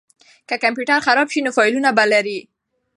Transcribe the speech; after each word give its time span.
که 0.49 0.55
کمپیوټر 0.63 0.99
خراب 1.07 1.27
شي 1.33 1.39
نو 1.45 1.51
فایلونه 1.57 1.89
به 1.97 2.03
لرئ. 2.11 2.39